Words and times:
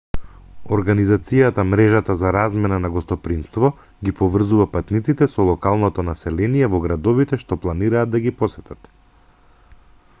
организацијата 0.75 1.63
мрежата 1.73 2.13
за 2.21 2.29
размена 2.35 2.79
на 2.85 2.89
гостопримство 2.95 3.69
ги 4.07 4.13
поврзува 4.21 4.67
патниците 4.77 5.27
со 5.33 5.45
локалното 5.49 6.05
население 6.07 6.69
во 6.77 6.79
градовите 6.87 7.39
што 7.43 7.59
планираат 7.67 8.13
да 8.17 8.23
ги 8.25 8.33
посетат 8.41 8.89